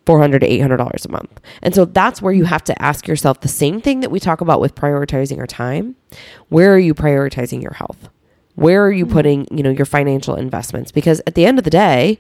400 0.06 0.40
to 0.40 0.48
800 0.48 0.78
dollars 0.78 1.06
a 1.06 1.10
month. 1.10 1.40
And 1.62 1.76
so 1.76 1.86
that's 1.86 2.22
where 2.22 2.34
you 2.34 2.46
have 2.46 2.64
to 2.66 2.82
ask 2.82 3.08
yourself 3.08 3.42
the 3.42 3.48
same 3.48 3.82
thing 3.82 4.00
that 4.00 4.12
we 4.12 4.20
talk 4.20 4.42
about 4.42 4.62
with 4.62 4.76
prioritizing 4.76 5.38
our 5.38 5.48
time. 5.48 5.96
Where 6.50 6.74
are 6.74 6.80
you 6.80 6.94
prioritizing 6.94 7.62
your 7.62 7.74
health? 7.74 8.10
Where 8.56 8.86
are 8.86 8.92
you 8.92 9.06
mm-hmm. 9.06 9.14
putting, 9.14 9.58
you 9.58 9.64
know, 9.64 9.70
your 9.70 9.86
financial 9.86 10.36
investments? 10.36 10.92
Because 10.92 11.22
at 11.28 11.36
the 11.36 11.46
end 11.46 11.58
of 11.58 11.64
the 11.64 11.70
day, 11.70 12.20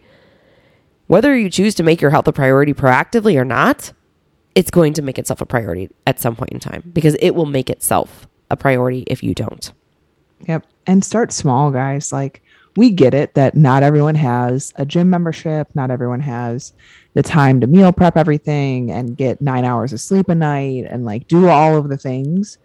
whether 1.07 1.35
you 1.35 1.49
choose 1.49 1.75
to 1.75 1.83
make 1.83 2.01
your 2.01 2.11
health 2.11 2.27
a 2.27 2.33
priority 2.33 2.73
proactively 2.73 3.35
or 3.35 3.43
not, 3.43 3.91
it's 4.55 4.71
going 4.71 4.93
to 4.93 5.01
make 5.01 5.17
itself 5.17 5.41
a 5.41 5.45
priority 5.45 5.89
at 6.07 6.19
some 6.19 6.35
point 6.35 6.51
in 6.51 6.59
time 6.59 6.89
because 6.93 7.15
it 7.19 7.31
will 7.31 7.45
make 7.45 7.69
itself 7.69 8.27
a 8.49 8.57
priority 8.57 9.03
if 9.07 9.23
you 9.23 9.33
don't. 9.33 9.71
Yep. 10.47 10.65
And 10.87 11.03
start 11.03 11.31
small, 11.31 11.71
guys. 11.71 12.11
Like 12.11 12.43
we 12.75 12.89
get 12.89 13.13
it 13.13 13.33
that 13.33 13.55
not 13.55 13.83
everyone 13.83 14.15
has 14.15 14.73
a 14.77 14.85
gym 14.85 15.09
membership, 15.09 15.67
not 15.73 15.91
everyone 15.91 16.21
has 16.21 16.73
the 17.13 17.23
time 17.23 17.59
to 17.59 17.67
meal 17.67 17.91
prep 17.91 18.15
everything 18.15 18.91
and 18.91 19.17
get 19.17 19.41
9 19.41 19.65
hours 19.65 19.91
of 19.91 19.99
sleep 19.99 20.29
a 20.29 20.35
night 20.35 20.85
and 20.89 21.03
like 21.03 21.27
do 21.27 21.49
all 21.49 21.77
of 21.77 21.89
the 21.89 21.97
things. 21.97 22.57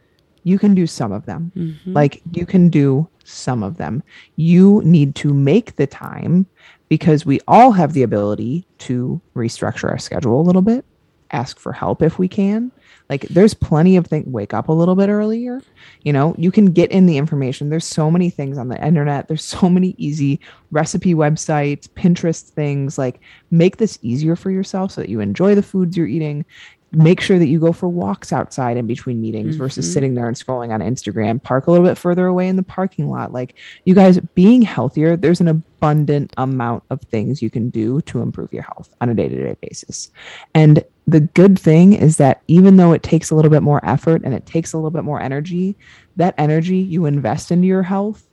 You 0.44 0.58
can 0.58 0.74
do 0.74 0.86
some 0.86 1.10
of 1.10 1.26
them. 1.26 1.50
Mm-hmm. 1.56 1.92
Like 1.92 2.22
you 2.32 2.46
can 2.46 2.68
do 2.68 3.08
some 3.24 3.64
of 3.64 3.76
them. 3.76 4.02
You 4.36 4.80
need 4.84 5.16
to 5.16 5.34
make 5.34 5.74
the 5.74 5.88
time 5.88 6.46
because 6.88 7.26
we 7.26 7.40
all 7.48 7.72
have 7.72 7.92
the 7.92 8.04
ability 8.04 8.64
to 8.78 9.20
restructure 9.34 9.90
our 9.90 9.98
schedule 9.98 10.40
a 10.40 10.42
little 10.42 10.62
bit, 10.62 10.84
ask 11.30 11.58
for 11.58 11.72
help 11.72 12.02
if 12.02 12.18
we 12.18 12.28
can. 12.28 12.70
Like 13.08 13.22
there's 13.28 13.54
plenty 13.54 13.96
of 13.96 14.06
things 14.06 14.26
wake 14.26 14.52
up 14.52 14.68
a 14.68 14.72
little 14.72 14.96
bit 14.96 15.08
earlier. 15.08 15.62
You 16.02 16.12
know, 16.12 16.34
you 16.36 16.50
can 16.50 16.72
get 16.72 16.90
in 16.90 17.06
the 17.06 17.18
information. 17.18 17.70
There's 17.70 17.84
so 17.84 18.10
many 18.10 18.30
things 18.30 18.58
on 18.58 18.68
the 18.68 18.84
internet. 18.84 19.28
There's 19.28 19.44
so 19.44 19.68
many 19.68 19.94
easy 19.96 20.40
recipe 20.70 21.14
websites, 21.14 21.88
Pinterest 21.88 22.48
things. 22.48 22.98
Like 22.98 23.20
make 23.50 23.76
this 23.76 23.98
easier 24.02 24.34
for 24.34 24.50
yourself 24.50 24.92
so 24.92 25.00
that 25.02 25.10
you 25.10 25.20
enjoy 25.20 25.54
the 25.54 25.62
foods 25.62 25.96
you're 25.96 26.06
eating. 26.06 26.44
Make 26.92 27.20
sure 27.20 27.38
that 27.38 27.48
you 27.48 27.60
go 27.60 27.72
for 27.72 27.88
walks 27.88 28.32
outside 28.32 28.76
in 28.76 28.86
between 28.86 29.20
meetings 29.20 29.56
versus 29.56 29.84
mm-hmm. 29.84 29.92
sitting 29.92 30.14
there 30.14 30.28
and 30.28 30.36
scrolling 30.36 30.72
on 30.72 30.80
Instagram. 30.80 31.42
Park 31.42 31.66
a 31.66 31.70
little 31.70 31.86
bit 31.86 31.98
further 31.98 32.26
away 32.26 32.48
in 32.48 32.56
the 32.56 32.62
parking 32.62 33.10
lot. 33.10 33.32
Like 33.32 33.54
you 33.84 33.94
guys 33.94 34.18
being 34.34 34.62
healthier, 34.62 35.16
there's 35.16 35.40
an 35.40 35.48
abundant 35.48 36.32
amount 36.38 36.84
of 36.90 37.02
things 37.02 37.42
you 37.42 37.50
can 37.50 37.70
do 37.70 38.00
to 38.02 38.22
improve 38.22 38.52
your 38.52 38.62
health 38.62 38.88
on 39.00 39.10
a 39.10 39.14
day-to-day 39.14 39.56
basis. 39.60 40.10
And 40.54 40.82
the 41.06 41.20
good 41.20 41.58
thing 41.58 41.92
is 41.92 42.16
that 42.16 42.42
even 42.48 42.76
though 42.76 42.92
it 42.92 43.02
takes 43.02 43.30
a 43.30 43.34
little 43.36 43.50
bit 43.50 43.62
more 43.62 43.80
effort 43.84 44.22
and 44.24 44.34
it 44.34 44.44
takes 44.46 44.72
a 44.72 44.76
little 44.76 44.90
bit 44.90 45.04
more 45.04 45.20
energy, 45.20 45.76
that 46.16 46.34
energy 46.36 46.78
you 46.78 47.06
invest 47.06 47.50
into 47.52 47.66
your 47.66 47.82
health 47.84 48.26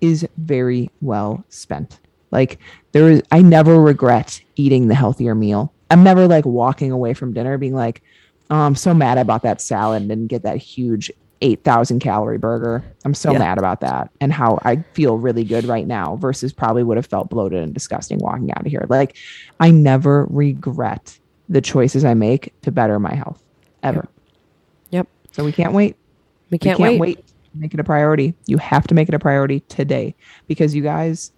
is 0.00 0.26
very 0.36 0.90
well 1.00 1.42
spent. 1.48 2.00
Like 2.30 2.58
there 2.92 3.10
is 3.10 3.22
I 3.32 3.40
never 3.40 3.80
regret 3.80 4.40
eating 4.56 4.88
the 4.88 4.94
healthier 4.94 5.34
meal. 5.34 5.72
I'm 5.90 6.02
never 6.04 6.28
like 6.28 6.44
walking 6.44 6.92
away 6.92 7.14
from 7.14 7.32
dinner 7.32 7.56
being 7.56 7.74
like, 7.74 8.02
"Oh, 8.50 8.56
I'm 8.56 8.74
so 8.74 8.92
mad 8.92 9.16
I 9.16 9.22
bought 9.22 9.42
that 9.44 9.62
salad 9.62 10.02
and 10.02 10.08
didn't 10.10 10.26
get 10.26 10.42
that 10.42 10.58
huge 10.58 11.10
8,000 11.40 12.00
calorie 12.00 12.36
burger. 12.36 12.84
I'm 13.04 13.14
so 13.14 13.32
Yeah. 13.32 13.38
mad 13.38 13.58
about 13.58 13.80
that 13.80 14.10
and 14.20 14.32
how 14.32 14.58
I 14.64 14.76
feel 14.92 15.16
really 15.16 15.44
good 15.44 15.64
right 15.64 15.86
now 15.86 16.16
versus 16.16 16.52
probably 16.52 16.82
would 16.82 16.96
have 16.98 17.06
felt 17.06 17.30
bloated 17.30 17.62
and 17.62 17.72
disgusting 17.72 18.18
walking 18.18 18.50
out 18.52 18.66
of 18.66 18.70
here. 18.70 18.84
Like 18.88 19.16
I 19.60 19.70
never 19.70 20.26
regret 20.28 21.18
the 21.48 21.60
choices 21.60 22.04
I 22.04 22.14
make 22.14 22.52
to 22.62 22.70
better 22.70 22.98
my 22.98 23.14
health 23.14 23.42
ever. 23.82 24.08
Yep. 24.90 25.08
So 25.32 25.44
we 25.44 25.52
can't 25.52 25.72
wait. 25.72 25.96
We 26.50 26.54
We 26.54 26.58
can't, 26.58 26.78
can't 26.78 26.98
wait. 26.98 27.16
wait. 27.16 27.26
to 27.26 27.32
Make 27.54 27.74
it 27.74 27.80
a 27.80 27.84
priority. 27.84 28.34
You 28.46 28.58
have 28.58 28.86
to 28.88 28.94
make 28.94 29.08
it 29.08 29.14
a 29.14 29.18
priority 29.18 29.60
today 29.68 30.14
because 30.46 30.74
you 30.74 30.82
guys, 30.82 31.32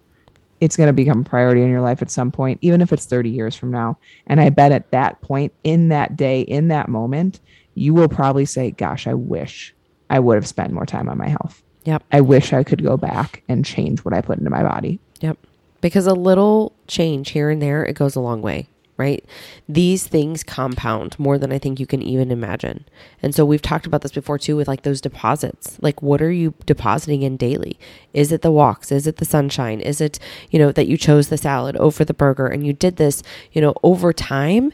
it's 0.59 0.75
going 0.77 0.87
to 0.87 0.93
become 0.93 1.21
a 1.21 1.23
priority 1.23 1.61
in 1.61 1.69
your 1.69 1.81
life 1.81 2.01
at 2.01 2.11
some 2.11 2.31
point, 2.31 2.59
even 2.61 2.81
if 2.81 2.91
it's 2.93 3.05
30 3.05 3.29
years 3.29 3.55
from 3.55 3.71
now. 3.71 3.97
And 4.27 4.39
I 4.39 4.49
bet 4.49 4.71
at 4.71 4.91
that 4.91 5.21
point, 5.21 5.53
in 5.63 5.89
that 5.89 6.15
day, 6.17 6.41
in 6.41 6.67
that 6.67 6.89
moment, 6.89 7.39
you 7.75 7.93
will 7.93 8.09
probably 8.09 8.45
say, 8.45 8.71
Gosh, 8.71 9.07
I 9.07 9.13
wish 9.13 9.73
I 10.09 10.19
would 10.19 10.35
have 10.35 10.47
spent 10.47 10.73
more 10.73 10.85
time 10.85 11.07
on 11.09 11.17
my 11.17 11.29
health. 11.29 11.63
Yep. 11.85 12.03
I 12.11 12.21
wish 12.21 12.53
I 12.53 12.63
could 12.63 12.83
go 12.83 12.97
back 12.97 13.41
and 13.49 13.65
change 13.65 14.01
what 14.05 14.13
I 14.13 14.21
put 14.21 14.37
into 14.37 14.49
my 14.51 14.61
body. 14.61 14.99
Yep. 15.21 15.37
Because 15.79 16.05
a 16.05 16.13
little 16.13 16.73
change 16.87 17.31
here 17.31 17.49
and 17.49 17.61
there, 17.61 17.83
it 17.83 17.95
goes 17.95 18.15
a 18.15 18.19
long 18.19 18.41
way, 18.43 18.67
right? 18.97 19.25
These 19.67 20.07
things 20.07 20.43
compound 20.43 21.17
more 21.19 21.37
than 21.37 21.51
I 21.51 21.57
think 21.57 21.79
you 21.79 21.87
can 21.87 22.01
even 22.01 22.31
imagine. 22.31 22.85
And 23.21 23.33
so 23.33 23.45
we've 23.45 23.61
talked 23.61 23.85
about 23.85 24.01
this 24.01 24.11
before 24.11 24.37
too 24.37 24.55
with 24.55 24.67
like 24.67 24.83
those 24.83 25.01
deposits. 25.01 25.77
Like, 25.81 26.01
what 26.01 26.21
are 26.21 26.31
you 26.31 26.53
depositing 26.65 27.23
in 27.23 27.37
daily? 27.37 27.79
Is 28.13 28.31
it 28.31 28.41
the 28.41 28.51
walks? 28.51 28.91
Is 28.91 29.07
it 29.07 29.17
the 29.17 29.25
sunshine? 29.25 29.81
Is 29.81 30.01
it, 30.01 30.19
you 30.49 30.59
know, 30.59 30.71
that 30.71 30.87
you 30.87 30.97
chose 30.97 31.29
the 31.29 31.37
salad 31.37 31.75
over 31.77 32.05
the 32.05 32.13
burger 32.13 32.47
and 32.47 32.65
you 32.65 32.73
did 32.73 32.97
this, 32.97 33.23
you 33.51 33.61
know, 33.61 33.73
over 33.83 34.13
time? 34.13 34.73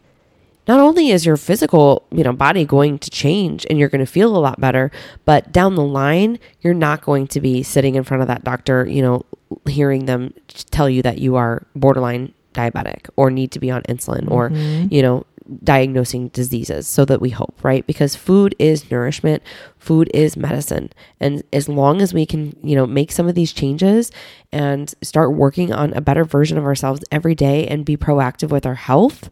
not 0.68 0.80
only 0.80 1.10
is 1.10 1.26
your 1.26 1.38
physical, 1.38 2.04
you 2.12 2.24
know, 2.24 2.34
body 2.34 2.66
going 2.66 3.00
to 3.00 3.10
change 3.10 3.66
and 3.70 3.80
you're 3.80 3.90
going 3.90 4.06
to 4.06 4.12
feel 4.12 4.36
a 4.36 4.40
lot 4.40 4.60
better, 4.60 4.92
but 5.26 5.52
down 5.52 5.76
the 5.76 5.84
line, 5.84 6.40
you're 6.62 6.74
not 6.74 7.02
going 7.02 7.28
to 7.28 7.40
be 7.40 7.64
sitting 7.64 7.96
in 7.96 8.04
front 8.04 8.22
of 8.22 8.28
that 8.28 8.44
doctor, 8.44 8.86
you 8.86 9.02
know, 9.02 9.26
hearing 9.68 10.06
them 10.06 10.34
tell 10.72 10.90
you 10.90 11.02
that 11.02 11.20
you 11.20 11.36
are 11.36 11.66
borderline 11.74 12.34
diabetic 12.58 13.10
or 13.16 13.30
need 13.30 13.52
to 13.52 13.60
be 13.60 13.72
on 13.72 13.84
insulin 13.84 14.30
or, 14.30 14.50
mm-hmm. 14.50 14.94
you 14.94 15.02
know, 15.02 15.26
diagnosing 15.64 16.28
diseases 16.30 16.88
so 16.88 17.06
that 17.06 17.22
we 17.22 17.30
hope, 17.30 17.58
right? 17.64 17.86
Because 17.88 18.16
food 18.16 18.56
is 18.60 18.90
nourishment, 18.92 19.42
food 19.78 20.10
is 20.14 20.36
medicine. 20.36 20.92
And 21.20 21.44
as 21.54 21.70
long 21.70 22.02
as 22.02 22.14
we 22.14 22.26
can, 22.26 22.56
you 22.62 22.76
know, 22.76 22.86
make 22.86 23.12
some 23.12 23.28
of 23.28 23.36
these 23.36 23.54
changes 23.54 24.12
and 24.52 24.94
start 25.02 25.34
working 25.34 25.72
on 25.72 25.94
a 25.94 26.02
better 26.02 26.26
version 26.26 26.58
of 26.58 26.66
ourselves 26.66 27.02
every 27.12 27.36
day 27.36 27.66
and 27.68 27.86
be 27.86 27.98
proactive 27.98 28.50
with 28.50 28.66
our 28.66 28.76
health, 28.76 29.30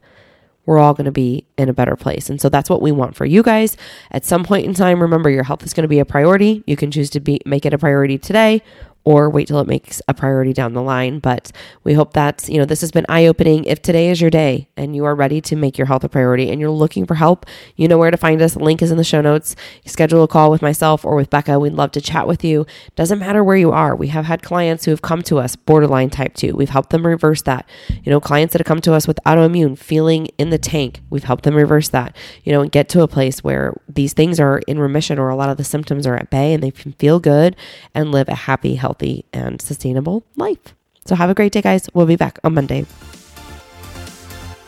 we're 0.66 0.80
all 0.80 0.94
going 0.94 1.06
to 1.06 1.12
be 1.12 1.46
in 1.58 1.70
a 1.70 1.74
better 1.74 1.96
place. 1.96 2.30
And 2.30 2.42
so 2.42 2.50
that's 2.50 2.70
what 2.70 2.82
we 2.82 2.92
want 2.92 3.16
for 3.16 3.26
you 3.26 3.44
guys. 3.44 3.78
At 4.12 4.26
some 4.26 4.44
point 4.44 4.66
in 4.66 4.74
time, 4.74 5.02
remember 5.02 5.30
your 5.30 5.44
health 5.44 5.64
is 5.64 5.74
going 5.74 5.84
to 5.84 5.90
be 5.90 6.00
a 6.00 6.06
priority. 6.06 6.64
You 6.66 6.76
can 6.76 6.92
choose 6.92 7.10
to 7.12 7.20
be 7.20 7.40
make 7.46 7.66
it 7.66 7.74
a 7.74 7.78
priority 7.78 8.18
today 8.18 8.64
or 9.06 9.30
wait 9.30 9.48
till 9.48 9.60
it 9.60 9.68
makes 9.68 10.02
a 10.08 10.14
priority 10.14 10.52
down 10.52 10.74
the 10.74 10.82
line. 10.82 11.20
But 11.20 11.52
we 11.84 11.94
hope 11.94 12.14
that, 12.14 12.50
you 12.50 12.58
know, 12.58 12.66
this 12.66 12.82
has 12.82 12.92
been 12.92 13.06
eye 13.08 13.28
opening. 13.28 13.64
If 13.66 13.82
today 13.84 14.10
is 14.10 14.20
your 14.20 14.32
day 14.32 14.68
and 14.76 14.96
you 14.96 15.06
are 15.06 15.14
ready 15.14 15.40
to 15.42 15.56
make 15.56 15.78
your 15.78 15.86
health 15.86 16.04
a 16.04 16.10
priority 16.10 16.50
and 16.50 16.60
you're 16.60 16.72
looking 16.72 17.06
for 17.06 17.14
help, 17.14 17.46
you 17.76 17.88
know 17.88 18.00
where 18.00 18.10
to 18.10 18.18
find 18.18 18.42
us. 18.42 18.56
Link 18.56 18.82
is 18.82 18.90
in 18.90 18.98
the 18.98 19.04
show 19.04 19.22
notes. 19.22 19.56
Schedule 19.86 20.24
a 20.24 20.28
call 20.28 20.50
with 20.50 20.64
myself 20.64 21.06
or 21.06 21.16
with 21.16 21.30
Becca. 21.30 21.60
We'd 21.60 21.74
love 21.74 21.92
to 21.92 22.02
chat 22.02 22.28
with 22.28 22.44
you. 22.44 22.66
Doesn't 22.96 23.20
matter 23.20 23.44
where 23.44 23.56
you 23.56 23.72
are. 23.72 23.96
We 23.96 24.08
have 24.08 24.26
had 24.26 24.42
clients 24.42 24.86
who 24.86 24.92
have 24.92 25.04
come 25.04 25.22
to 25.24 25.38
us 25.38 25.56
borderline 25.56 26.10
type 26.10 26.34
2. 26.34 26.56
We've 26.56 26.70
helped 26.70 26.90
them 26.90 27.06
reverse 27.06 27.44
that. 27.44 27.70
You 28.04 28.10
know, 28.10 28.20
clients 28.20 28.54
that 28.54 28.60
have 28.60 28.68
come 28.68 28.82
to 28.82 28.94
us 28.94 29.08
with 29.08 29.20
autoimmune, 29.24 29.78
feeling 29.78 30.30
in 30.40 30.50
the 30.50 30.58
tank. 30.58 31.02
We've 31.12 31.24
helped 31.24 31.44
them 31.44 31.56
reverse 31.56 31.90
that. 31.90 32.16
You 32.44 32.54
know, 32.54 32.62
and 32.62 32.72
get 32.72 32.90
to 32.90 33.04
a 33.04 33.08
place 33.08 33.44
where 33.44 33.80
these 33.88 34.14
things 34.14 34.40
are 34.40 34.60
in 34.68 34.80
remission 34.80 35.20
or 35.20 35.30
a 35.30 35.36
lot 35.36 35.50
of 35.50 35.58
the 35.58 35.64
symptoms 35.64 36.08
are 36.08 36.16
at 36.16 36.32
bay 36.32 36.54
and 36.54 36.64
they 36.64 36.72
can 36.72 36.94
feel 36.94 37.20
good 37.20 37.56
and 37.94 38.12
live 38.12 38.28
a 38.30 38.36
happy, 38.36 38.76
healthy 38.76 38.95
healthy 38.96 39.26
and 39.34 39.62
sustainable 39.62 40.24
life. 40.36 40.74
So 41.06 41.16
have 41.16 41.30
a 41.30 41.34
great 41.34 41.52
day, 41.52 41.62
guys. 41.62 41.88
We'll 41.94 42.06
be 42.06 42.16
back 42.16 42.40
on 42.44 42.54
Monday. 42.54 42.86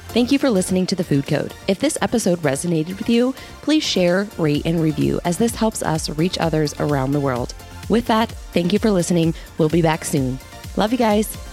Thank 0.10 0.32
you 0.32 0.40
for 0.40 0.50
listening 0.50 0.86
to 0.88 0.96
The 0.96 1.04
Food 1.04 1.28
Code. 1.28 1.54
If 1.68 1.80
this 1.80 1.98
episode 2.02 2.40
resonated 2.40 2.98
with 2.98 3.10
you, 3.10 3.34
please 3.62 3.84
share, 3.84 4.28
rate, 4.38 4.66
and 4.66 4.82
review 4.82 5.20
as 5.26 5.38
this 5.38 5.56
helps 5.56 5.84
us 5.84 6.10
reach 6.10 6.38
others 6.40 6.74
around 6.80 7.12
the 7.12 7.20
world. 7.20 7.54
With 7.90 8.08
that, 8.08 8.32
thank 8.54 8.74
you 8.74 8.80
for 8.80 8.92
listening. 8.92 9.34
We'll 9.58 9.70
be 9.70 9.82
back 9.82 10.04
soon. 10.04 10.40
Love 10.76 10.92
you 10.92 10.98
guys. 10.98 11.47